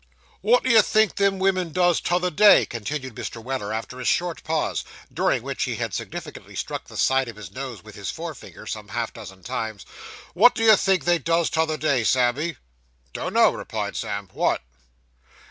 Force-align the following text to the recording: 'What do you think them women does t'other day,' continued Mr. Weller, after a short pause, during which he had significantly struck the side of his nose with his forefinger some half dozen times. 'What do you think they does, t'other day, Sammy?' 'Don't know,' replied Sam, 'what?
'What 0.41 0.63
do 0.63 0.69
you 0.71 0.81
think 0.81 1.13
them 1.13 1.37
women 1.37 1.71
does 1.71 2.01
t'other 2.01 2.31
day,' 2.31 2.65
continued 2.65 3.13
Mr. 3.13 3.37
Weller, 3.39 3.71
after 3.71 3.99
a 3.99 4.03
short 4.03 4.43
pause, 4.43 4.83
during 5.13 5.43
which 5.43 5.65
he 5.65 5.75
had 5.75 5.93
significantly 5.93 6.55
struck 6.55 6.85
the 6.87 6.97
side 6.97 7.27
of 7.27 7.35
his 7.35 7.51
nose 7.51 7.83
with 7.83 7.93
his 7.93 8.09
forefinger 8.09 8.65
some 8.65 8.87
half 8.87 9.13
dozen 9.13 9.43
times. 9.43 9.85
'What 10.33 10.55
do 10.55 10.63
you 10.63 10.75
think 10.75 11.05
they 11.05 11.19
does, 11.19 11.51
t'other 11.51 11.77
day, 11.77 12.03
Sammy?' 12.03 12.57
'Don't 13.13 13.33
know,' 13.35 13.51
replied 13.53 13.95
Sam, 13.95 14.27
'what? 14.33 14.63